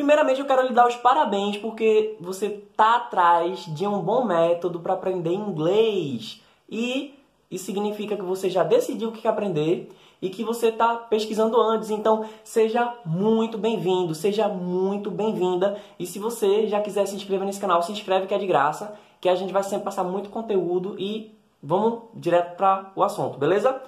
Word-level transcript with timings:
Primeiramente, 0.00 0.40
eu 0.40 0.46
quero 0.46 0.66
lhe 0.66 0.72
dar 0.72 0.88
os 0.88 0.96
parabéns 0.96 1.58
porque 1.58 2.16
você 2.18 2.62
tá 2.74 2.96
atrás 2.96 3.66
de 3.66 3.86
um 3.86 4.00
bom 4.00 4.24
método 4.24 4.80
para 4.80 4.94
aprender 4.94 5.30
inglês. 5.30 6.40
E 6.70 7.14
isso 7.50 7.66
significa 7.66 8.16
que 8.16 8.22
você 8.22 8.48
já 8.48 8.62
decidiu 8.62 9.10
o 9.10 9.12
que 9.12 9.28
aprender 9.28 9.90
e 10.22 10.30
que 10.30 10.42
você 10.42 10.68
está 10.68 10.96
pesquisando 10.96 11.60
antes. 11.60 11.90
Então, 11.90 12.24
seja 12.42 12.96
muito 13.04 13.58
bem-vindo, 13.58 14.14
seja 14.14 14.48
muito 14.48 15.10
bem-vinda. 15.10 15.78
E 15.98 16.06
se 16.06 16.18
você 16.18 16.66
já 16.66 16.80
quiser 16.80 17.04
se 17.04 17.14
inscrever 17.14 17.44
nesse 17.44 17.60
canal, 17.60 17.82
se 17.82 17.92
inscreve 17.92 18.26
que 18.26 18.32
é 18.32 18.38
de 18.38 18.46
graça, 18.46 18.98
que 19.20 19.28
a 19.28 19.34
gente 19.34 19.52
vai 19.52 19.62
sempre 19.62 19.84
passar 19.84 20.02
muito 20.02 20.30
conteúdo 20.30 20.96
e 20.98 21.30
vamos 21.62 22.04
direto 22.14 22.56
para 22.56 22.90
o 22.96 23.02
assunto, 23.02 23.36
beleza? 23.36 23.82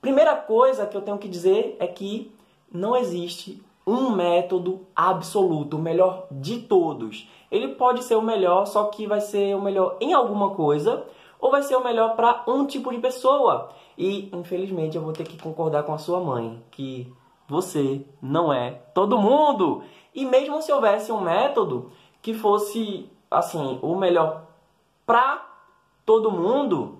Primeira 0.00 0.34
coisa 0.34 0.86
que 0.86 0.96
eu 0.96 1.02
tenho 1.02 1.18
que 1.18 1.28
dizer 1.28 1.76
é 1.78 1.86
que 1.86 2.32
não 2.72 2.96
existe 2.96 3.62
um 3.90 4.10
método 4.10 4.86
absoluto, 4.94 5.76
o 5.76 5.80
melhor 5.80 6.26
de 6.30 6.60
todos. 6.60 7.28
Ele 7.50 7.68
pode 7.74 8.04
ser 8.04 8.14
o 8.14 8.22
melhor, 8.22 8.66
só 8.66 8.84
que 8.84 9.06
vai 9.06 9.20
ser 9.20 9.56
o 9.56 9.60
melhor 9.60 9.96
em 10.00 10.12
alguma 10.12 10.50
coisa, 10.50 11.04
ou 11.40 11.50
vai 11.50 11.62
ser 11.62 11.74
o 11.74 11.82
melhor 11.82 12.14
para 12.14 12.44
um 12.46 12.64
tipo 12.66 12.90
de 12.90 12.98
pessoa. 12.98 13.70
E 13.98 14.30
infelizmente 14.32 14.96
eu 14.96 15.02
vou 15.02 15.12
ter 15.12 15.24
que 15.24 15.36
concordar 15.36 15.82
com 15.82 15.92
a 15.92 15.98
sua 15.98 16.20
mãe 16.20 16.62
que 16.70 17.12
você 17.48 18.06
não 18.22 18.52
é 18.52 18.70
todo 18.94 19.18
mundo. 19.18 19.82
E 20.14 20.24
mesmo 20.24 20.62
se 20.62 20.72
houvesse 20.72 21.10
um 21.10 21.20
método 21.20 21.90
que 22.22 22.32
fosse 22.32 23.10
assim, 23.28 23.78
o 23.82 23.96
melhor 23.96 24.44
para 25.04 25.46
todo 26.06 26.30
mundo, 26.30 26.98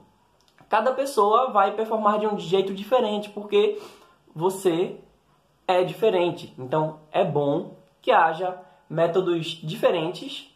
cada 0.68 0.93
pessoa 0.93 1.51
vai 1.51 1.73
performar 1.73 2.18
de 2.18 2.27
um 2.27 2.38
jeito 2.38 2.74
diferente, 2.74 3.29
porque 3.30 3.80
você 4.34 4.98
é 5.73 5.84
diferente. 5.84 6.55
Então 6.59 7.01
é 7.10 7.24
bom 7.24 7.77
que 8.01 8.10
haja 8.10 8.59
métodos 8.88 9.47
diferentes 9.62 10.55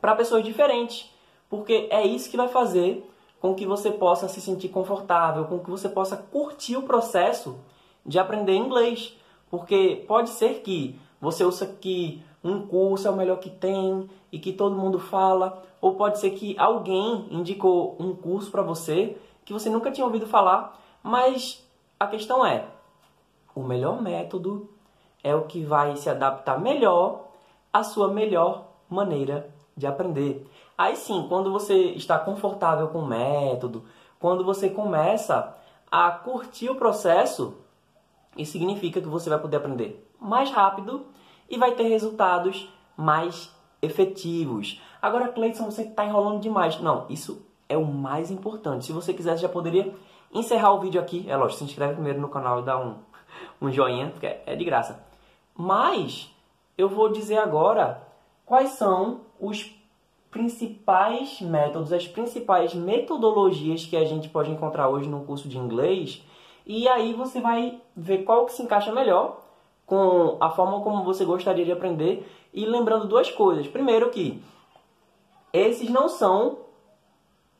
para 0.00 0.14
pessoas 0.14 0.44
diferentes, 0.44 1.10
porque 1.48 1.88
é 1.90 2.06
isso 2.06 2.30
que 2.30 2.36
vai 2.36 2.48
fazer 2.48 3.08
com 3.40 3.54
que 3.54 3.66
você 3.66 3.90
possa 3.90 4.28
se 4.28 4.40
sentir 4.40 4.68
confortável, 4.68 5.44
com 5.44 5.58
que 5.58 5.70
você 5.70 5.88
possa 5.88 6.16
curtir 6.16 6.76
o 6.76 6.82
processo 6.82 7.58
de 8.04 8.18
aprender 8.18 8.54
inglês. 8.54 9.16
Porque 9.50 10.04
pode 10.08 10.30
ser 10.30 10.60
que 10.60 10.98
você 11.20 11.44
ouça 11.44 11.66
que 11.66 12.22
um 12.42 12.66
curso 12.66 13.06
é 13.06 13.10
o 13.10 13.16
melhor 13.16 13.38
que 13.38 13.50
tem 13.50 14.08
e 14.30 14.38
que 14.38 14.52
todo 14.52 14.76
mundo 14.76 14.98
fala, 14.98 15.62
ou 15.80 15.94
pode 15.94 16.18
ser 16.18 16.30
que 16.30 16.56
alguém 16.58 17.26
indicou 17.30 17.96
um 17.98 18.14
curso 18.14 18.50
para 18.50 18.62
você 18.62 19.16
que 19.44 19.52
você 19.52 19.70
nunca 19.70 19.92
tinha 19.92 20.04
ouvido 20.04 20.26
falar, 20.26 20.76
mas 21.02 21.64
a 22.00 22.06
questão 22.08 22.44
é, 22.44 22.66
o 23.56 23.62
melhor 23.62 24.02
método 24.02 24.68
é 25.24 25.34
o 25.34 25.46
que 25.46 25.64
vai 25.64 25.96
se 25.96 26.10
adaptar 26.10 26.60
melhor 26.60 27.28
à 27.72 27.82
sua 27.82 28.08
melhor 28.08 28.68
maneira 28.88 29.48
de 29.74 29.86
aprender. 29.86 30.46
Aí 30.76 30.94
sim, 30.94 31.24
quando 31.26 31.50
você 31.50 31.74
está 31.92 32.18
confortável 32.18 32.88
com 32.88 32.98
o 32.98 33.06
método, 33.06 33.84
quando 34.20 34.44
você 34.44 34.68
começa 34.68 35.56
a 35.90 36.10
curtir 36.10 36.68
o 36.68 36.74
processo, 36.74 37.54
isso 38.36 38.52
significa 38.52 39.00
que 39.00 39.08
você 39.08 39.30
vai 39.30 39.38
poder 39.38 39.56
aprender 39.56 40.06
mais 40.20 40.50
rápido 40.50 41.06
e 41.48 41.56
vai 41.56 41.72
ter 41.72 41.84
resultados 41.84 42.70
mais 42.94 43.54
efetivos. 43.80 44.82
Agora, 45.00 45.28
Cleiton, 45.28 45.64
você 45.64 45.82
está 45.82 46.04
enrolando 46.04 46.40
demais. 46.40 46.78
Não, 46.80 47.06
isso 47.08 47.42
é 47.68 47.76
o 47.76 47.86
mais 47.86 48.30
importante. 48.30 48.84
Se 48.84 48.92
você 48.92 49.14
quisesse, 49.14 49.42
já 49.42 49.48
poderia 49.48 49.94
encerrar 50.32 50.72
o 50.72 50.80
vídeo 50.80 51.00
aqui. 51.00 51.24
É 51.28 51.36
lógico, 51.36 51.58
se 51.58 51.64
inscreve 51.64 51.94
primeiro 51.94 52.20
no 52.20 52.28
canal 52.28 52.60
e 52.60 52.62
dá 52.62 52.78
um, 52.78 52.96
um 53.60 53.70
joinha, 53.70 54.08
porque 54.10 54.26
é 54.26 54.54
de 54.56 54.64
graça. 54.64 55.04
Mas 55.54 56.30
eu 56.76 56.88
vou 56.88 57.08
dizer 57.08 57.38
agora 57.38 58.02
quais 58.44 58.70
são 58.70 59.20
os 59.40 59.74
principais 60.30 61.40
métodos, 61.40 61.92
as 61.92 62.06
principais 62.06 62.74
metodologias 62.74 63.86
que 63.86 63.96
a 63.96 64.04
gente 64.04 64.28
pode 64.28 64.50
encontrar 64.50 64.88
hoje 64.88 65.08
no 65.08 65.24
curso 65.24 65.48
de 65.48 65.56
inglês. 65.56 66.22
E 66.66 66.86
aí 66.88 67.14
você 67.14 67.40
vai 67.40 67.80
ver 67.96 68.24
qual 68.24 68.44
que 68.44 68.52
se 68.52 68.62
encaixa 68.62 68.92
melhor 68.92 69.40
com 69.86 70.36
a 70.40 70.50
forma 70.50 70.80
como 70.80 71.04
você 71.04 71.24
gostaria 71.24 71.64
de 71.64 71.72
aprender. 71.72 72.30
E 72.52 72.66
lembrando 72.66 73.06
duas 73.06 73.30
coisas. 73.30 73.66
Primeiro 73.66 74.10
que 74.10 74.42
esses 75.52 75.88
não 75.88 76.08
são 76.08 76.58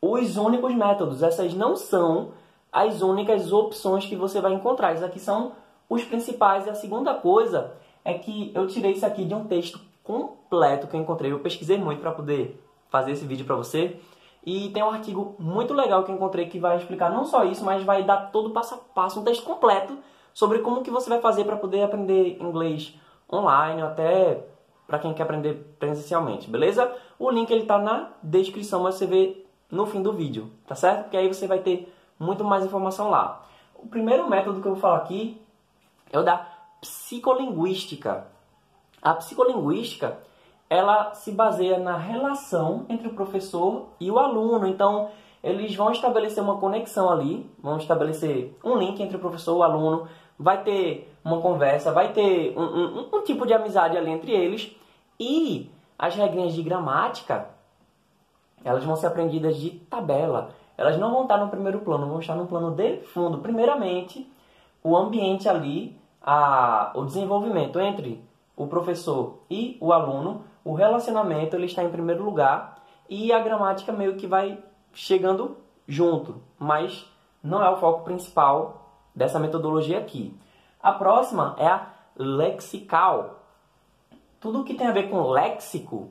os 0.00 0.36
únicos 0.36 0.74
métodos, 0.74 1.22
essas 1.22 1.54
não 1.54 1.76
são 1.76 2.32
as 2.70 3.00
únicas 3.00 3.52
opções 3.52 4.04
que 4.04 4.14
você 4.14 4.40
vai 4.40 4.52
encontrar. 4.52 4.92
Esses 4.92 5.04
aqui 5.04 5.18
são 5.18 5.52
os 5.88 6.04
principais. 6.04 6.66
E 6.66 6.70
a 6.70 6.74
segunda 6.74 7.14
coisa 7.14 7.74
é 8.04 8.14
que 8.14 8.52
eu 8.54 8.66
tirei 8.66 8.92
isso 8.92 9.06
aqui 9.06 9.24
de 9.24 9.34
um 9.34 9.44
texto 9.44 9.80
completo 10.02 10.86
que 10.86 10.96
eu 10.96 11.00
encontrei. 11.00 11.32
Eu 11.32 11.40
pesquisei 11.40 11.78
muito 11.78 12.00
para 12.00 12.12
poder 12.12 12.62
fazer 12.88 13.12
esse 13.12 13.26
vídeo 13.26 13.44
para 13.44 13.56
você. 13.56 14.00
E 14.44 14.70
tem 14.70 14.82
um 14.82 14.90
artigo 14.90 15.34
muito 15.40 15.74
legal 15.74 16.04
que 16.04 16.10
eu 16.12 16.14
encontrei 16.14 16.46
que 16.46 16.60
vai 16.60 16.76
explicar 16.76 17.10
não 17.10 17.24
só 17.24 17.44
isso, 17.44 17.64
mas 17.64 17.82
vai 17.82 18.04
dar 18.04 18.30
todo 18.30 18.50
o 18.50 18.52
passo 18.52 18.74
a 18.74 18.78
passo, 18.78 19.18
um 19.18 19.24
texto 19.24 19.44
completo 19.44 19.98
sobre 20.32 20.60
como 20.60 20.82
que 20.82 20.90
você 20.90 21.08
vai 21.08 21.20
fazer 21.20 21.44
para 21.44 21.56
poder 21.56 21.82
aprender 21.82 22.40
inglês 22.40 22.94
online, 23.32 23.82
até 23.82 24.46
para 24.86 25.00
quem 25.00 25.12
quer 25.12 25.24
aprender 25.24 25.74
presencialmente, 25.80 26.48
beleza? 26.48 26.94
O 27.18 27.28
link 27.28 27.50
ele 27.50 27.66
tá 27.66 27.76
na 27.76 28.10
descrição, 28.22 28.84
mas 28.84 28.94
você 28.94 29.06
vê 29.06 29.44
no 29.68 29.84
fim 29.84 30.00
do 30.00 30.12
vídeo, 30.12 30.48
tá 30.64 30.76
certo? 30.76 31.04
Porque 31.04 31.16
aí 31.16 31.26
você 31.26 31.48
vai 31.48 31.58
ter 31.58 31.92
muito 32.18 32.44
mais 32.44 32.64
informação 32.64 33.10
lá. 33.10 33.44
O 33.74 33.88
primeiro 33.88 34.30
método 34.30 34.60
que 34.60 34.68
eu 34.68 34.72
vou 34.72 34.80
falar 34.80 34.98
aqui 34.98 35.40
é 36.12 36.18
o 36.18 36.22
da 36.22 36.46
psicolinguística. 36.80 38.26
A 39.02 39.14
psicolinguística 39.14 40.18
ela 40.68 41.14
se 41.14 41.30
baseia 41.30 41.78
na 41.78 41.96
relação 41.96 42.86
entre 42.88 43.08
o 43.08 43.14
professor 43.14 43.86
e 44.00 44.10
o 44.10 44.18
aluno. 44.18 44.66
Então, 44.66 45.10
eles 45.42 45.74
vão 45.76 45.92
estabelecer 45.92 46.42
uma 46.42 46.58
conexão 46.58 47.08
ali, 47.08 47.48
vão 47.62 47.76
estabelecer 47.76 48.56
um 48.64 48.76
link 48.76 49.00
entre 49.00 49.16
o 49.16 49.20
professor 49.20 49.54
e 49.54 49.58
o 49.58 49.62
aluno, 49.62 50.08
vai 50.38 50.62
ter 50.62 51.14
uma 51.24 51.40
conversa, 51.40 51.92
vai 51.92 52.12
ter 52.12 52.52
um, 52.58 52.62
um, 52.62 53.08
um 53.12 53.22
tipo 53.22 53.46
de 53.46 53.52
amizade 53.52 53.96
ali 53.96 54.10
entre 54.10 54.32
eles 54.32 54.74
e 55.18 55.70
as 55.98 56.14
regrinhas 56.14 56.52
de 56.52 56.62
gramática, 56.62 57.48
elas 58.64 58.84
vão 58.84 58.96
ser 58.96 59.06
aprendidas 59.06 59.56
de 59.56 59.70
tabela. 59.70 60.50
Elas 60.76 60.98
não 60.98 61.12
vão 61.12 61.22
estar 61.22 61.38
no 61.38 61.48
primeiro 61.48 61.78
plano, 61.80 62.06
vão 62.06 62.20
estar 62.20 62.34
no 62.34 62.46
plano 62.46 62.72
de 62.72 62.98
fundo. 62.98 63.38
Primeiramente, 63.38 64.30
o 64.86 64.96
ambiente 64.96 65.48
ali, 65.48 65.98
a, 66.22 66.92
o 66.94 67.04
desenvolvimento 67.04 67.80
entre 67.80 68.24
o 68.56 68.68
professor 68.68 69.40
e 69.50 69.76
o 69.80 69.92
aluno 69.92 70.44
o 70.64 70.74
relacionamento 70.74 71.56
ele 71.56 71.66
está 71.66 71.82
em 71.82 71.90
primeiro 71.90 72.24
lugar 72.24 72.82
e 73.08 73.32
a 73.32 73.40
gramática 73.40 73.92
meio 73.92 74.16
que 74.16 74.28
vai 74.28 74.62
chegando 74.92 75.56
junto, 75.88 76.40
mas 76.56 77.04
não 77.42 77.62
é 77.62 77.70
o 77.70 77.78
foco 77.78 78.04
principal 78.04 78.92
dessa 79.14 79.40
metodologia 79.40 79.98
aqui. 79.98 80.36
A 80.80 80.92
próxima 80.92 81.56
é 81.58 81.66
a 81.66 81.86
lexical. 82.16 83.40
Tudo 84.40 84.62
que 84.62 84.74
tem 84.74 84.86
a 84.86 84.92
ver 84.92 85.10
com 85.10 85.30
léxico 85.30 86.10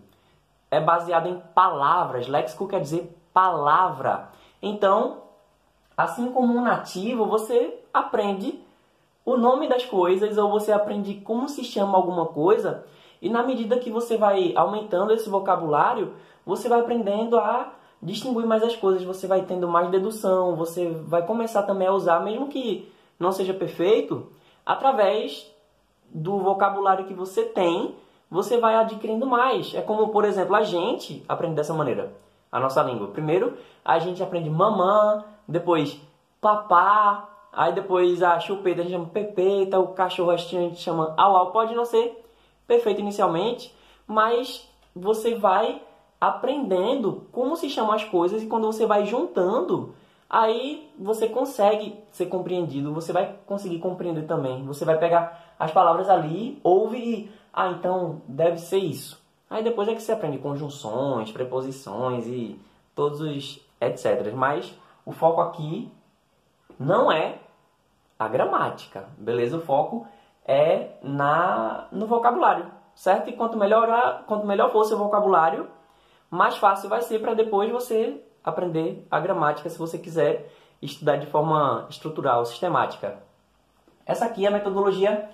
é 0.69 0.81
baseado 0.81 1.27
em 1.27 1.39
palavras. 1.53 2.27
Léxico 2.27 2.67
quer 2.67 2.81
dizer 2.81 3.17
palavra. 3.33 4.31
Então, 4.61 5.21
assim 5.95 6.31
como 6.31 6.53
um 6.53 6.61
nativo, 6.61 7.25
você 7.25 7.81
aprende 7.93 8.64
o 9.25 9.35
nome 9.35 9.67
das 9.67 9.83
coisas 9.83 10.37
ou 10.37 10.49
você 10.51 10.71
aprende 10.71 11.15
como 11.15 11.49
se 11.49 11.63
chama 11.63 11.97
alguma 11.97 12.27
coisa 12.27 12.85
e 13.21 13.29
na 13.29 13.41
medida 13.41 13.79
que 13.79 13.89
você 13.89 14.17
vai 14.17 14.53
aumentando 14.55 15.11
esse 15.11 15.27
vocabulário, 15.27 16.13
você 16.45 16.69
vai 16.69 16.79
aprendendo 16.79 17.39
a 17.39 17.73
distinguir 18.01 18.45
mais 18.45 18.61
as 18.61 18.75
coisas, 18.75 19.03
você 19.03 19.25
vai 19.25 19.41
tendo 19.41 19.67
mais 19.67 19.89
dedução, 19.89 20.55
você 20.55 20.89
vai 20.89 21.25
começar 21.25 21.63
também 21.63 21.87
a 21.87 21.91
usar, 21.91 22.19
mesmo 22.19 22.49
que 22.49 22.91
não 23.19 23.31
seja 23.31 23.53
perfeito, 23.53 24.29
através 24.63 25.51
do 26.07 26.37
vocabulário 26.37 27.05
que 27.05 27.13
você 27.15 27.43
tem, 27.43 27.95
você 28.29 28.57
vai 28.57 28.75
adquirindo 28.75 29.25
mais. 29.25 29.73
É 29.73 29.81
como, 29.81 30.09
por 30.09 30.23
exemplo, 30.23 30.55
a 30.55 30.61
gente 30.61 31.23
aprende 31.27 31.55
dessa 31.55 31.73
maneira, 31.73 32.13
a 32.51 32.59
nossa 32.59 32.83
língua. 32.83 33.07
Primeiro, 33.07 33.57
a 33.83 33.97
gente 33.97 34.21
aprende 34.21 34.49
mamã, 34.49 35.23
depois 35.47 35.99
papá, 36.39 37.34
aí 37.55 37.73
depois 37.73 38.21
a 38.21 38.39
chupeta 38.39 38.81
a 38.81 38.83
gente 38.83 38.93
chama 38.93 39.07
pepeta, 39.07 39.79
o 39.79 39.89
cachorro 39.89 40.31
a 40.31 40.37
gente 40.37 40.75
chama 40.75 41.13
au 41.17 41.35
au. 41.35 41.51
Pode 41.51 41.73
não 41.73 41.85
ser 41.85 42.23
perfeito 42.67 43.01
inicialmente, 43.01 43.73
mas 44.05 44.69
você 44.95 45.35
vai 45.35 45.81
aprendendo 46.19 47.27
como 47.31 47.55
se 47.55 47.69
chamam 47.69 47.93
as 47.93 48.03
coisas 48.03 48.43
e 48.43 48.47
quando 48.47 48.65
você 48.65 48.85
vai 48.85 49.05
juntando, 49.05 49.93
aí 50.29 50.89
você 50.97 51.27
consegue 51.27 51.97
ser 52.11 52.25
compreendido, 52.27 52.93
você 52.93 53.13
vai 53.13 53.35
conseguir 53.45 53.79
compreender 53.79 54.25
também. 54.25 54.65
Você 54.65 54.83
vai 54.83 54.97
pegar 54.97 55.55
as 55.59 55.71
palavras 55.71 56.09
ali, 56.09 56.59
ouve 56.63 56.97
e, 56.97 57.31
ah, 57.53 57.69
então 57.69 58.21
deve 58.27 58.57
ser 58.57 58.79
isso. 58.79 59.23
Aí 59.49 59.63
depois 59.63 59.87
é 59.87 59.95
que 59.95 60.01
você 60.01 60.11
aprende 60.11 60.37
conjunções, 60.37 61.31
preposições 61.31 62.27
e 62.27 62.59
todos 62.93 63.21
os 63.21 63.59
etc. 63.79 64.33
Mas 64.33 64.73
o 65.05 65.11
foco 65.11 65.41
aqui 65.41 65.91
não 66.79 67.11
é 67.11 67.39
a 68.17 68.27
gramática, 68.27 69.09
beleza? 69.17 69.57
O 69.57 69.61
foco 69.61 70.07
é 70.45 70.97
na 71.01 71.87
no 71.91 72.07
vocabulário. 72.07 72.71
certo? 72.95 73.29
E 73.29 73.33
quanto 73.33 73.57
melhor, 73.57 74.23
quanto 74.25 74.47
melhor 74.47 74.71
for 74.71 74.85
seu 74.85 74.97
vocabulário, 74.97 75.67
mais 76.29 76.57
fácil 76.57 76.89
vai 76.89 77.01
ser 77.01 77.19
para 77.19 77.33
depois 77.33 77.69
você 77.71 78.23
aprender 78.43 79.05
a 79.11 79.19
gramática 79.19 79.69
se 79.69 79.77
você 79.77 79.97
quiser 79.97 80.49
estudar 80.81 81.17
de 81.17 81.27
forma 81.27 81.87
estrutural, 81.89 82.45
sistemática. 82.45 83.19
Essa 84.05 84.25
aqui 84.25 84.45
é 84.45 84.47
a 84.47 84.51
metodologia 84.51 85.29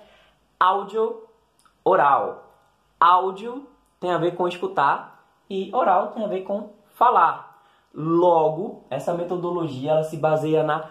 áudio-oral. 0.58 2.52
Áudio 2.98 3.66
tem 4.00 4.10
a 4.12 4.18
ver 4.18 4.34
com 4.34 4.48
escutar 4.48 5.24
e 5.48 5.70
oral 5.74 6.08
tem 6.08 6.24
a 6.24 6.28
ver 6.28 6.42
com 6.42 6.70
falar. 6.94 7.62
Logo, 7.94 8.84
essa 8.88 9.12
metodologia 9.12 9.90
ela 9.90 10.04
se 10.04 10.16
baseia 10.16 10.62
na 10.62 10.88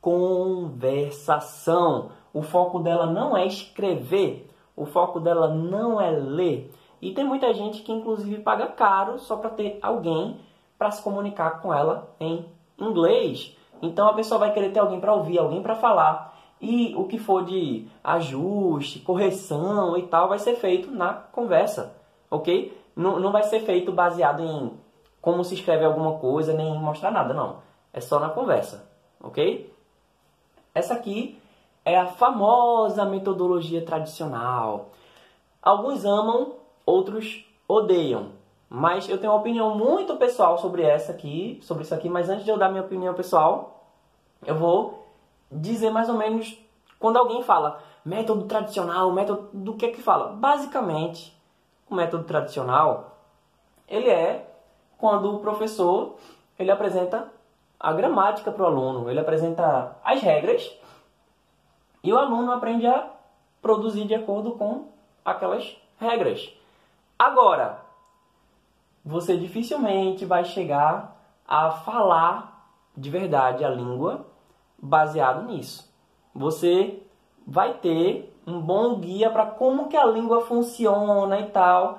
conversação. 0.00 2.10
O 2.32 2.42
foco 2.42 2.80
dela 2.80 3.06
não 3.06 3.36
é 3.36 3.46
escrever, 3.46 4.48
o 4.76 4.86
foco 4.86 5.20
dela 5.20 5.48
não 5.48 6.00
é 6.00 6.10
ler. 6.10 6.72
E 7.02 7.12
tem 7.12 7.24
muita 7.24 7.52
gente 7.52 7.82
que 7.82 7.92
inclusive 7.92 8.42
paga 8.42 8.68
caro 8.68 9.18
só 9.18 9.36
para 9.36 9.50
ter 9.50 9.78
alguém 9.82 10.38
para 10.78 10.90
se 10.90 11.02
comunicar 11.02 11.60
com 11.60 11.74
ela 11.74 12.14
em 12.18 12.46
inglês. 12.78 13.54
Então 13.82 14.08
a 14.08 14.14
pessoa 14.14 14.38
vai 14.38 14.52
querer 14.52 14.72
ter 14.72 14.80
alguém 14.80 15.00
para 15.00 15.14
ouvir, 15.14 15.38
alguém 15.38 15.62
para 15.62 15.74
falar. 15.74 16.38
E 16.60 16.94
o 16.94 17.04
que 17.04 17.18
for 17.18 17.44
de 17.44 17.86
ajuste, 18.04 18.98
correção 18.98 19.96
e 19.96 20.02
tal 20.02 20.28
vai 20.28 20.38
ser 20.38 20.56
feito 20.56 20.90
na 20.90 21.14
conversa, 21.14 21.96
ok? 22.30 22.78
Não, 22.94 23.18
não 23.18 23.32
vai 23.32 23.42
ser 23.44 23.60
feito 23.60 23.90
baseado 23.90 24.42
em 24.42 24.72
como 25.22 25.42
se 25.44 25.54
escreve 25.54 25.84
alguma 25.84 26.18
coisa, 26.18 26.52
nem 26.52 26.78
mostrar 26.78 27.10
nada, 27.10 27.32
não. 27.32 27.58
É 27.92 28.00
só 28.00 28.20
na 28.20 28.28
conversa, 28.28 28.86
ok? 29.22 29.72
Essa 30.74 30.94
aqui 30.94 31.40
é 31.84 31.98
a 31.98 32.06
famosa 32.06 33.04
metodologia 33.04 33.84
tradicional. 33.84 34.90
Alguns 35.62 36.04
amam, 36.04 36.54
outros 36.86 37.44
odeiam. 37.68 38.28
Mas 38.68 39.08
eu 39.08 39.18
tenho 39.18 39.32
uma 39.32 39.40
opinião 39.40 39.76
muito 39.76 40.16
pessoal 40.16 40.56
sobre 40.58 40.82
essa 40.82 41.10
aqui, 41.12 41.58
sobre 41.62 41.82
isso 41.82 41.94
aqui, 41.94 42.08
mas 42.08 42.28
antes 42.28 42.44
de 42.44 42.50
eu 42.50 42.58
dar 42.58 42.68
minha 42.68 42.84
opinião 42.84 43.14
pessoal, 43.14 43.84
eu 44.46 44.54
vou 44.54 45.06
dizer 45.50 45.90
mais 45.90 46.08
ou 46.08 46.14
menos 46.14 46.56
quando 46.98 47.16
alguém 47.16 47.42
fala 47.42 47.82
método 48.04 48.44
tradicional, 48.44 49.10
método 49.12 49.48
do 49.52 49.74
que 49.74 49.86
é 49.86 49.90
que 49.90 50.00
fala? 50.00 50.28
Basicamente, 50.28 51.36
o 51.88 51.94
método 51.96 52.24
tradicional, 52.24 53.18
ele 53.88 54.08
é 54.08 54.48
quando 54.96 55.34
o 55.34 55.40
professor 55.40 56.14
ele 56.58 56.70
apresenta 56.70 57.26
a 57.80 57.94
gramática 57.94 58.52
para 58.52 58.62
o 58.62 58.66
aluno, 58.66 59.08
ele 59.08 59.18
apresenta 59.18 59.96
as 60.04 60.20
regras 60.20 60.70
e 62.04 62.12
o 62.12 62.18
aluno 62.18 62.52
aprende 62.52 62.86
a 62.86 63.10
produzir 63.62 64.04
de 64.04 64.14
acordo 64.14 64.52
com 64.52 64.88
aquelas 65.24 65.74
regras. 65.98 66.52
Agora, 67.18 67.80
você 69.02 69.36
dificilmente 69.38 70.26
vai 70.26 70.44
chegar 70.44 71.16
a 71.48 71.70
falar 71.70 72.68
de 72.94 73.08
verdade 73.08 73.64
a 73.64 73.70
língua 73.70 74.26
baseado 74.78 75.44
nisso. 75.44 75.90
Você 76.34 77.02
vai 77.46 77.74
ter 77.74 78.36
um 78.46 78.60
bom 78.60 78.96
guia 78.96 79.30
para 79.30 79.46
como 79.46 79.88
que 79.88 79.96
a 79.96 80.04
língua 80.04 80.42
funciona 80.42 81.40
e 81.40 81.46
tal, 81.46 81.98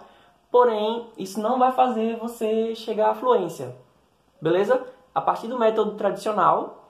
porém 0.51 1.07
isso 1.18 1.42
não 1.42 1.57
vai 1.57 1.72
fazer 1.72 2.18
você 2.18 2.75
chegar 2.75 3.12
à 3.12 3.16
fluência, 3.16 3.75
beleza? 4.39 4.86
A 5.13 5.22
partir 5.22 5.48
do 5.48 5.60
método 5.60 5.92
tradicional, 5.92 6.86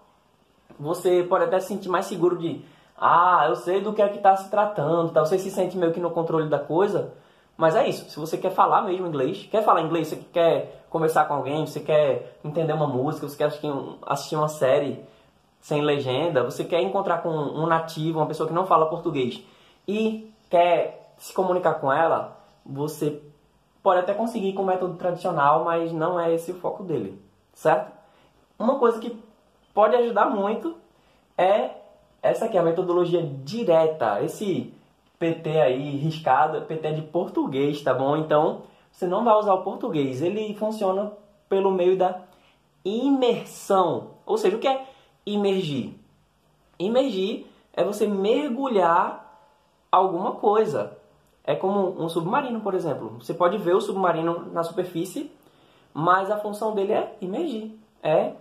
você 0.79 1.23
pode 1.23 1.45
até 1.45 1.59
se 1.59 1.68
sentir 1.68 1.89
mais 1.89 2.06
seguro 2.06 2.38
de 2.38 2.63
ah, 2.97 3.45
eu 3.50 3.56
sei 3.56 3.81
do 3.81 3.94
que 3.94 4.01
é 4.01 4.07
que 4.07 4.18
está 4.18 4.38
se 4.38 4.50
tratando, 4.50 5.12
tá? 5.12 5.21
você 5.21 5.39
se 5.39 5.50
sente 5.50 5.75
meio 5.75 5.91
que 5.91 6.00
no 6.00 6.12
controle 6.12 6.47
da 6.47 6.59
coisa, 6.59 7.13
mas 7.57 7.75
é 7.75 7.88
isso, 7.88 8.09
se 8.09 8.19
você 8.19 8.38
quer 8.38 8.51
falar 8.51 8.83
mesmo 8.83 9.07
inglês, 9.07 9.47
quer 9.50 9.63
falar 9.63 9.81
inglês, 9.81 10.07
você 10.07 10.18
quer 10.31 10.85
conversar 10.88 11.25
com 11.25 11.33
alguém, 11.33 11.65
você 11.65 11.79
quer 11.79 12.39
entender 12.44 12.73
uma 12.73 12.88
música, 12.88 13.27
você 13.27 13.38
quer 13.38 13.51
assistir 14.06 14.35
uma 14.35 14.47
série 14.47 15.03
sem 15.59 15.81
legenda, 15.81 16.44
você 16.44 16.63
quer 16.63 16.81
encontrar 16.81 17.24
com 17.24 17.29
um 17.29 17.65
nativo, 17.65 18.19
uma 18.19 18.27
pessoa 18.27 18.47
que 18.47 18.53
não 18.53 18.67
fala 18.67 18.88
português 18.88 19.44
e 19.88 20.31
quer 20.50 21.13
se 21.17 21.33
comunicar 21.33 21.75
com 21.75 21.91
ela, 21.91 22.38
você 22.65 23.21
pode 23.81 24.00
até 24.00 24.13
conseguir 24.13 24.53
com 24.53 24.62
o 24.63 24.65
método 24.65 24.95
tradicional, 24.95 25.63
mas 25.63 25.91
não 25.91 26.19
é 26.19 26.33
esse 26.33 26.51
o 26.51 26.59
foco 26.59 26.83
dele, 26.83 27.19
certo? 27.53 28.00
Uma 28.61 28.77
coisa 28.77 28.99
que 28.99 29.19
pode 29.73 29.95
ajudar 29.95 30.29
muito 30.29 30.75
é 31.35 31.71
essa 32.21 32.45
aqui, 32.45 32.59
a 32.59 32.61
metodologia 32.61 33.23
direta. 33.43 34.21
Esse 34.21 34.71
PT 35.17 35.49
aí 35.59 35.97
riscado 35.97 36.57
é 36.57 36.61
PT 36.61 36.93
de 36.93 37.01
português, 37.01 37.81
tá 37.81 37.91
bom? 37.91 38.15
Então, 38.17 38.61
você 38.91 39.07
não 39.07 39.23
vai 39.23 39.33
usar 39.35 39.55
o 39.55 39.63
português. 39.63 40.21
Ele 40.21 40.53
funciona 40.53 41.11
pelo 41.49 41.71
meio 41.71 41.97
da 41.97 42.21
imersão. 42.85 44.11
Ou 44.27 44.37
seja, 44.37 44.57
o 44.57 44.59
que 44.59 44.67
é 44.67 44.85
imergir? 45.25 45.95
Imergir 46.77 47.47
é 47.73 47.83
você 47.83 48.05
mergulhar 48.05 49.43
alguma 49.91 50.33
coisa. 50.33 50.95
É 51.43 51.55
como 51.55 51.99
um 51.99 52.07
submarino, 52.07 52.61
por 52.61 52.75
exemplo. 52.75 53.15
Você 53.19 53.33
pode 53.33 53.57
ver 53.57 53.73
o 53.75 53.81
submarino 53.81 54.51
na 54.53 54.61
superfície, 54.61 55.31
mas 55.91 56.29
a 56.29 56.37
função 56.37 56.75
dele 56.75 56.93
é 56.93 57.17
imergir. 57.19 57.71
É 58.03 58.33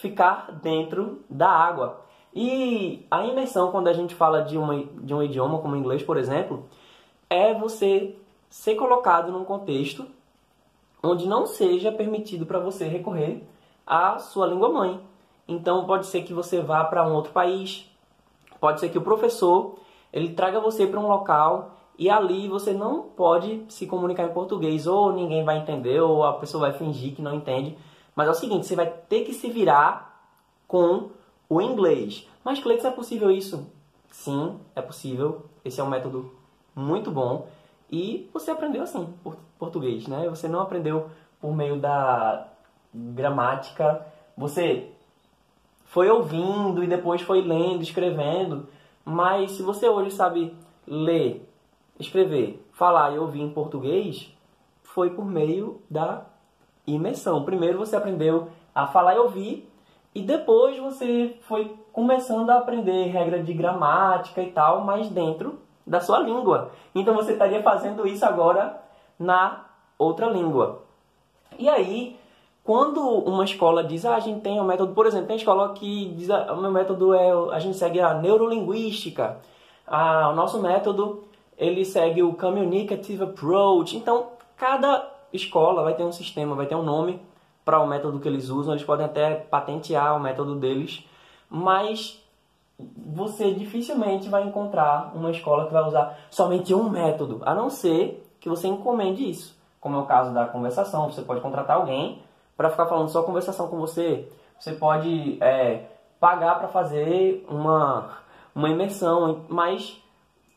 ficar 0.00 0.52
dentro 0.62 1.22
da 1.28 1.48
água. 1.48 2.00
E 2.34 3.06
a 3.10 3.24
imersão, 3.26 3.70
quando 3.70 3.88
a 3.88 3.92
gente 3.92 4.14
fala 4.14 4.42
de, 4.42 4.56
uma, 4.56 4.84
de 4.84 5.12
um 5.12 5.22
idioma 5.22 5.58
como 5.58 5.74
o 5.74 5.76
inglês, 5.76 6.02
por 6.02 6.16
exemplo, 6.16 6.64
é 7.28 7.52
você 7.52 8.14
ser 8.48 8.76
colocado 8.76 9.32
num 9.32 9.44
contexto 9.44 10.06
onde 11.02 11.26
não 11.26 11.46
seja 11.46 11.92
permitido 11.92 12.46
para 12.46 12.58
você 12.58 12.86
recorrer 12.86 13.42
à 13.86 14.18
sua 14.18 14.46
língua 14.46 14.68
mãe. 14.68 15.00
Então 15.46 15.84
pode 15.84 16.06
ser 16.06 16.22
que 16.22 16.32
você 16.32 16.60
vá 16.60 16.84
para 16.84 17.06
um 17.06 17.14
outro 17.14 17.32
país, 17.32 17.90
pode 18.60 18.80
ser 18.80 18.90
que 18.90 18.98
o 18.98 19.02
professor 19.02 19.78
ele 20.12 20.30
traga 20.30 20.60
você 20.60 20.86
para 20.86 21.00
um 21.00 21.08
local 21.08 21.76
e 21.98 22.08
ali 22.08 22.48
você 22.48 22.72
não 22.72 23.02
pode 23.02 23.64
se 23.68 23.86
comunicar 23.86 24.24
em 24.24 24.32
português, 24.32 24.86
ou 24.86 25.12
ninguém 25.12 25.44
vai 25.44 25.58
entender, 25.58 26.00
ou 26.00 26.24
a 26.24 26.34
pessoa 26.34 26.68
vai 26.68 26.78
fingir 26.78 27.14
que 27.14 27.22
não 27.22 27.34
entende. 27.34 27.76
Mas 28.18 28.26
é 28.26 28.30
o 28.32 28.34
seguinte, 28.34 28.66
você 28.66 28.74
vai 28.74 28.92
ter 29.08 29.20
que 29.20 29.32
se 29.32 29.48
virar 29.48 30.28
com 30.66 31.10
o 31.48 31.60
inglês. 31.60 32.28
Mas, 32.42 32.58
Cleiton, 32.58 32.88
é 32.88 32.90
possível 32.90 33.30
isso? 33.30 33.70
Sim, 34.10 34.58
é 34.74 34.82
possível. 34.82 35.46
Esse 35.64 35.80
é 35.80 35.84
um 35.84 35.88
método 35.88 36.34
muito 36.74 37.12
bom. 37.12 37.46
E 37.88 38.28
você 38.34 38.50
aprendeu 38.50 38.82
assim, 38.82 39.14
por 39.22 39.36
português, 39.56 40.08
né? 40.08 40.28
Você 40.28 40.48
não 40.48 40.58
aprendeu 40.58 41.08
por 41.40 41.54
meio 41.54 41.78
da 41.78 42.48
gramática. 42.92 44.04
Você 44.36 44.90
foi 45.84 46.10
ouvindo 46.10 46.82
e 46.82 46.88
depois 46.88 47.22
foi 47.22 47.40
lendo, 47.40 47.84
escrevendo. 47.84 48.68
Mas 49.04 49.52
se 49.52 49.62
você 49.62 49.88
hoje 49.88 50.10
sabe 50.10 50.56
ler, 50.84 51.48
escrever, 52.00 52.68
falar 52.72 53.14
e 53.14 53.18
ouvir 53.20 53.42
em 53.42 53.50
português, 53.52 54.28
foi 54.82 55.10
por 55.10 55.24
meio 55.24 55.80
da 55.88 56.26
imersão. 56.94 57.44
Primeiro 57.44 57.78
você 57.78 57.96
aprendeu 57.96 58.48
a 58.74 58.86
falar 58.86 59.14
e 59.14 59.18
ouvir 59.18 59.70
e 60.14 60.22
depois 60.22 60.78
você 60.78 61.36
foi 61.42 61.76
começando 61.92 62.50
a 62.50 62.58
aprender 62.58 63.06
regra 63.08 63.42
de 63.42 63.52
gramática 63.52 64.42
e 64.42 64.50
tal, 64.50 64.84
mas 64.84 65.08
dentro 65.08 65.58
da 65.86 66.00
sua 66.00 66.18
língua. 66.20 66.70
Então 66.94 67.14
você 67.14 67.32
estaria 67.32 67.62
fazendo 67.62 68.06
isso 68.06 68.24
agora 68.24 68.80
na 69.18 69.64
outra 69.98 70.28
língua. 70.28 70.82
E 71.58 71.68
aí, 71.68 72.16
quando 72.62 73.00
uma 73.00 73.44
escola 73.44 73.82
diz, 73.82 74.04
ah, 74.04 74.14
a 74.14 74.20
gente 74.20 74.40
tem 74.40 74.60
um 74.60 74.64
método, 74.64 74.94
por 74.94 75.06
exemplo, 75.06 75.26
tem 75.26 75.36
escola 75.36 75.72
que 75.72 76.12
diz, 76.16 76.30
ah, 76.30 76.52
o 76.52 76.60
meu 76.60 76.70
método 76.70 77.14
é, 77.14 77.30
a 77.52 77.58
gente 77.58 77.76
segue 77.76 78.00
a 78.00 78.14
neurolinguística, 78.14 79.38
ah, 79.86 80.28
o 80.30 80.34
nosso 80.34 80.60
método, 80.60 81.24
ele 81.56 81.84
segue 81.84 82.22
o 82.22 82.34
communicative 82.34 83.24
approach. 83.24 83.96
Então, 83.96 84.26
cada 84.56 85.17
escola 85.32 85.82
vai 85.82 85.94
ter 85.94 86.04
um 86.04 86.12
sistema, 86.12 86.54
vai 86.54 86.66
ter 86.66 86.74
um 86.74 86.82
nome 86.82 87.20
para 87.64 87.80
o 87.80 87.86
método 87.86 88.18
que 88.18 88.28
eles 88.28 88.48
usam, 88.48 88.72
eles 88.72 88.84
podem 88.84 89.04
até 89.04 89.34
patentear 89.34 90.16
o 90.16 90.20
método 90.20 90.54
deles, 90.56 91.04
mas 91.50 92.22
você 92.96 93.52
dificilmente 93.52 94.28
vai 94.28 94.44
encontrar 94.44 95.12
uma 95.14 95.30
escola 95.30 95.66
que 95.66 95.72
vai 95.72 95.82
usar 95.82 96.18
somente 96.30 96.74
um 96.74 96.88
método, 96.88 97.42
a 97.44 97.54
não 97.54 97.68
ser 97.68 98.24
que 98.40 98.48
você 98.48 98.68
encomende 98.68 99.28
isso. 99.28 99.58
Como 99.80 99.96
é 99.96 99.98
o 99.98 100.06
caso 100.06 100.32
da 100.32 100.46
conversação, 100.46 101.10
você 101.10 101.22
pode 101.22 101.40
contratar 101.40 101.76
alguém 101.76 102.22
para 102.56 102.70
ficar 102.70 102.86
falando 102.86 103.08
só 103.08 103.22
conversação 103.22 103.68
com 103.68 103.78
você. 103.78 104.28
Você 104.58 104.72
pode 104.72 105.38
é, 105.40 105.86
pagar 106.18 106.58
para 106.58 106.68
fazer 106.68 107.44
uma, 107.48 108.18
uma 108.54 108.68
imersão, 108.68 109.44
mas 109.48 110.02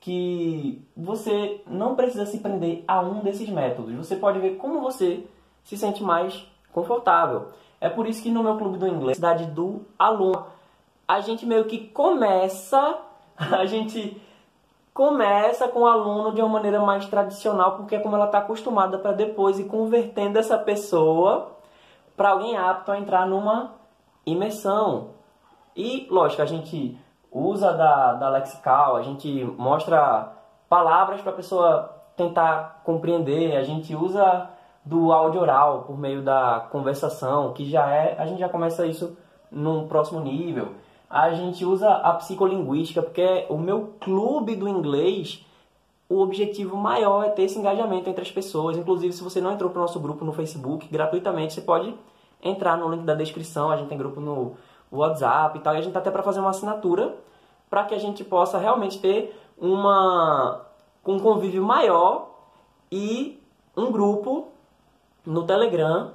que 0.02 0.84
você 0.98 1.62
não 1.68 1.96
precisa 1.96 2.26
se 2.26 2.40
prender 2.40 2.84
a 2.88 3.00
um 3.02 3.20
desses 3.20 3.48
métodos. 3.48 3.94
Você 3.96 4.16
pode 4.16 4.40
ver 4.40 4.58
como 4.58 4.82
você 4.82 5.24
se 5.64 5.78
sente 5.78 6.04
mais 6.04 6.46
confortável. 6.74 7.50
É 7.80 7.88
por 7.88 8.08
isso 8.08 8.22
que 8.22 8.32
no 8.32 8.44
meu 8.44 8.58
clube 8.58 8.80
do 8.80 8.88
inglês, 8.88 9.18
cidade 9.18 9.46
do 9.46 9.86
aluno, 9.98 10.44
a 11.08 11.20
gente 11.20 11.46
meio 11.46 11.66
que 11.66 11.88
começa, 11.90 12.98
a 13.38 13.66
gente 13.66 14.20
começa 14.92 15.68
com 15.68 15.82
o 15.82 15.88
aluno 15.88 16.34
de 16.34 16.42
uma 16.42 16.50
maneira 16.50 16.80
mais 16.82 17.06
tradicional, 17.06 17.78
porque 17.78 17.96
é 17.96 18.00
como 18.00 18.16
ela 18.16 18.26
está 18.26 18.40
acostumada 18.40 18.98
para 18.98 19.12
depois 19.12 19.60
ir 19.60 19.66
convertendo 19.66 20.40
essa 20.40 20.58
pessoa 20.58 21.52
para 22.18 22.30
alguém 22.30 22.58
apto 22.58 22.92
a 22.92 22.98
entrar 22.98 23.28
numa 23.28 23.76
imersão. 24.26 25.12
E, 25.76 26.08
lógico, 26.10 26.42
a 26.42 26.46
gente 26.46 26.98
usa 27.32 27.74
da, 27.74 28.14
da 28.14 28.30
lexical, 28.30 28.98
a 28.98 29.02
gente 29.02 29.44
mostra 29.58 30.34
palavras 30.68 31.22
para 31.22 31.32
a 31.32 31.36
pessoa 31.36 31.96
tentar 32.16 32.82
compreender, 32.84 33.56
a 33.56 33.64
gente 33.64 33.96
usa 33.96 34.50
do 34.84 35.12
áudio 35.12 35.42
oral 35.42 35.84
por 35.84 35.98
meio 35.98 36.22
da 36.22 36.68
conversação, 36.72 37.54
que 37.54 37.70
já 37.70 37.90
é, 37.90 38.16
a 38.20 38.26
gente 38.26 38.40
já 38.40 38.50
começa 38.50 38.86
isso 38.86 39.18
num 39.50 39.88
próximo 39.88 40.20
nível. 40.20 40.70
A 41.10 41.32
gente 41.34 41.66
usa 41.66 41.90
a 41.90 42.14
psicolinguística, 42.14 43.02
porque 43.02 43.46
o 43.50 43.58
meu 43.58 43.94
clube 44.00 44.56
do 44.56 44.68
inglês, 44.68 45.46
o 46.08 46.20
objetivo 46.22 46.78
maior 46.78 47.26
é 47.26 47.30
ter 47.30 47.44
esse 47.44 47.60
engajamento 47.60 48.10
entre 48.10 48.22
as 48.22 48.32
pessoas. 48.32 48.78
Inclusive, 48.78 49.14
se 49.14 49.24
você 49.24 49.42
não 49.42 49.52
entrou 49.52 49.70
para 49.70 49.80
o 49.80 49.82
nosso 49.82 50.00
grupo 50.00 50.24
no 50.24 50.32
Facebook, 50.32 50.88
gratuitamente 50.90 51.54
você 51.54 51.62
pode 51.62 51.94
entrar 52.42 52.78
no 52.78 52.90
link 52.90 53.04
da 53.04 53.14
descrição. 53.14 53.70
A 53.70 53.78
gente 53.78 53.90
tem 53.90 53.98
grupo 53.98 54.22
no 54.22 54.56
WhatsApp 55.00 55.58
e 55.58 55.62
tal. 55.62 55.76
E 55.76 55.78
a 55.78 55.82
gente 55.82 55.94
tá 55.94 56.00
até 56.00 56.12
para 56.12 56.24
fazer 56.24 56.40
uma 56.40 56.50
assinatura 56.50 57.16
para 57.70 57.86
que 57.86 57.96
a 57.96 58.00
gente 58.00 58.24
possa 58.24 58.58
realmente 58.58 59.00
ter 59.00 59.40
uma 59.58 60.66
um 61.06 61.20
convívio 61.20 61.64
maior 61.64 62.30
e 62.92 63.42
um 63.76 63.92
grupo 63.92 64.50
no 65.26 65.44
Telegram 65.44 66.12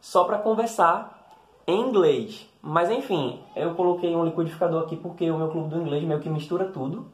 só 0.00 0.24
para 0.24 0.38
conversar 0.38 1.34
em 1.66 1.80
inglês. 1.80 2.48
Mas 2.62 2.90
enfim, 2.90 3.40
eu 3.56 3.74
coloquei 3.74 4.14
um 4.14 4.24
liquidificador 4.24 4.82
aqui 4.82 4.96
porque 4.96 5.30
o 5.30 5.38
meu 5.38 5.48
clube 5.48 5.70
do 5.70 5.80
inglês 5.80 6.04
meio 6.04 6.20
que 6.20 6.28
mistura 6.28 6.66
tudo, 6.66 7.06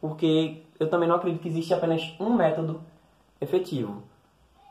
porque 0.00 0.62
eu 0.78 0.88
também 0.88 1.08
não 1.08 1.16
acredito 1.16 1.42
que 1.42 1.48
existe 1.48 1.72
apenas 1.72 2.14
um 2.20 2.30
método 2.30 2.80
efetivo. 3.40 4.02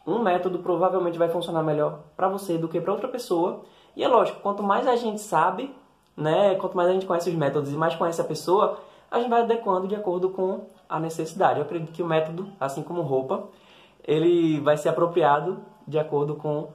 Um 0.06 0.20
método 0.20 0.60
provavelmente 0.60 1.18
vai 1.18 1.30
funcionar 1.30 1.64
melhor 1.64 2.00
para 2.16 2.28
você 2.28 2.58
do 2.58 2.68
que 2.68 2.80
para 2.80 2.94
outra 2.94 3.08
pessoa. 3.08 3.62
E 3.96 4.04
é 4.04 4.08
lógico, 4.08 4.42
quanto 4.42 4.64
mais 4.64 4.88
a 4.88 4.96
gente 4.96 5.22
sabe, 5.22 5.74
né, 6.20 6.56
quanto 6.56 6.76
mais 6.76 6.90
a 6.90 6.94
gente 6.94 7.06
conhece 7.06 7.30
os 7.30 7.36
métodos 7.36 7.72
e 7.72 7.78
mais 7.78 7.96
conhece 7.96 8.20
a 8.20 8.26
pessoa, 8.26 8.80
a 9.10 9.20
gente 9.20 9.30
vai 9.30 9.42
adequando 9.42 9.88
de 9.88 9.96
acordo 9.96 10.30
com 10.30 10.66
a 10.88 11.00
necessidade. 11.00 11.60
Eu 11.60 11.66
acredito 11.66 11.92
que 11.92 12.04
o 12.04 12.06
método, 12.06 12.48
assim 12.60 12.84
como 12.84 13.02
roupa, 13.02 13.48
ele 14.06 14.60
vai 14.60 14.78
ser 14.78 14.90
apropriado 14.90 15.60
de 15.88 15.98
acordo 15.98 16.36
com 16.36 16.70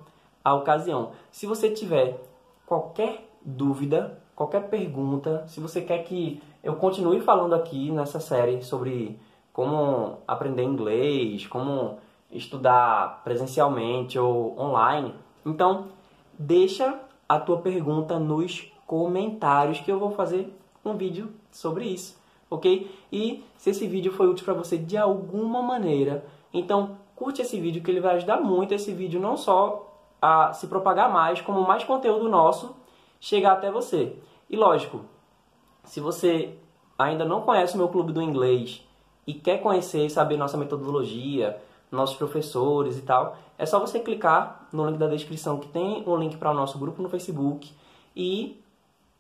a 0.45 0.55
ocasião. 0.55 1.13
Se 1.31 1.47
você 1.47 1.71
tiver 1.71 2.21
qualquer 2.67 3.29
dúvida, 3.45 4.19
qualquer 4.35 4.69
pergunta, 4.69 5.45
se 5.47 5.61
você 5.61 5.81
quer 5.81 5.99
que 6.05 6.43
eu 6.63 6.77
continue 6.77 7.21
falando 7.21 7.55
aqui 7.55 7.91
nessa 7.91 8.19
série 8.19 8.63
sobre 8.63 9.19
como 9.53 10.19
aprender 10.27 10.65
inglês, 10.65 11.47
como 11.47 11.99
estudar 12.31 13.23
presencialmente 13.23 14.19
ou 14.19 14.59
online, 14.59 15.15
então 15.47 15.87
deixa 16.37 16.99
a 17.29 17.39
tua 17.39 17.59
pergunta 17.59 18.19
nos 18.19 18.74
comentários 18.87 19.81
que 19.81 19.91
eu 19.91 19.99
vou 19.99 20.11
fazer 20.11 20.55
um 20.85 20.97
vídeo 20.97 21.33
sobre 21.51 21.87
isso, 21.87 22.21
ok? 22.51 22.91
E 23.11 23.43
se 23.57 23.71
esse 23.71 23.87
vídeo 23.87 24.13
foi 24.13 24.29
útil 24.29 24.45
para 24.45 24.55
você 24.55 24.77
de 24.77 24.97
alguma 24.97 25.63
maneira, 25.63 26.25
então 26.53 26.99
curte 27.17 27.43
esse 27.43 27.59
vídeo 27.61 27.83
que 27.83 27.91
ele 27.91 28.01
vai 28.01 28.17
ajudar 28.17 28.41
muito 28.41 28.75
esse 28.75 28.93
vídeo 28.93 29.21
não 29.21 29.37
só 29.37 29.91
a 30.21 30.53
se 30.53 30.67
propagar 30.67 31.13
mais, 31.13 31.41
como 31.41 31.67
mais 31.67 31.85
conteúdo 31.85 32.29
nosso 32.29 32.75
chegar 33.21 33.53
até 33.53 33.71
você. 33.71 34.17
E 34.49 34.57
lógico, 34.57 35.01
se 35.85 36.01
você 36.01 36.57
ainda 36.99 37.25
não 37.25 37.43
conhece 37.43 37.75
o 37.75 37.79
meu 37.79 37.89
clube 37.89 38.13
do 38.13 38.23
inglês 38.23 38.87
e 39.27 39.35
quer 39.35 39.59
conhecer 39.59 40.07
e 40.07 40.11
saber 40.11 40.37
nossa 40.37 40.57
metodologia, 40.57 41.61
nossos 41.91 42.17
professores 42.17 42.99
e 42.99 43.03
tal, 43.03 43.37
é 43.57 43.65
só 43.65 43.79
você 43.79 44.01
clicar 44.01 44.69
no 44.73 44.87
link 44.87 44.99
da 44.99 45.07
descrição 45.07 45.59
que 45.59 45.69
tem 45.69 46.03
um 46.07 46.17
link 46.17 46.37
para 46.37 46.51
o 46.51 46.55
nosso 46.55 46.79
grupo 46.79 47.01
no 47.01 47.09
Facebook 47.09 47.73
e 48.17 48.64